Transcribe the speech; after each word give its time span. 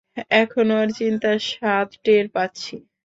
এখন 0.41 0.67
ওর 0.77 0.87
চিন্তার 0.99 1.37
স্বাদ 1.49 1.87
টের 2.03 2.25
পাচ্ছি! 2.35 2.75